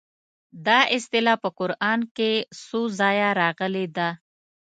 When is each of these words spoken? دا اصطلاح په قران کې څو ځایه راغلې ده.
دا 0.65 0.79
اصطلاح 0.97 1.37
په 1.43 1.49
قران 1.59 1.99
کې 2.17 2.31
څو 2.65 2.81
ځایه 2.99 3.29
راغلې 3.41 3.85
ده. 3.97 4.09